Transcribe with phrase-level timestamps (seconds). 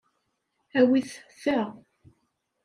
[0.79, 1.59] Awit ta.